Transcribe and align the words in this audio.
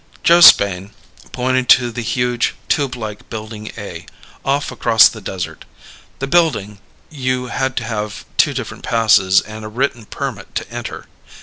Joe 0.23 0.41
Spain 0.41 0.89
pointed 1.31 1.69
to 1.69 1.91
the 1.91 2.01
huge, 2.01 2.55
tubelike 2.67 3.29
Building 3.29 3.71
A, 3.77 4.07
off 4.43 4.71
across 4.71 5.07
the 5.07 5.21
desert; 5.21 5.63
the 6.17 6.25
building 6.25 6.79
you 7.11 7.49
had 7.53 7.77
to 7.77 7.83
have 7.83 8.25
two 8.35 8.55
different 8.55 8.83
passes 8.83 9.41
and 9.41 9.63
a 9.63 9.67
written 9.67 10.07
permit 10.07 10.55
to 10.55 10.67
enter. 10.71 11.05